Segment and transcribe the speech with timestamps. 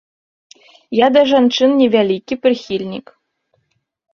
[0.99, 3.05] Я да жанчын невялікі прыхільнік.